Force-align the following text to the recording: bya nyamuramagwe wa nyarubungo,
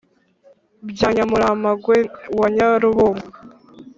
bya 0.89 1.09
nyamuramagwe 1.15 1.97
wa 2.39 2.47
nyarubungo, 2.55 3.27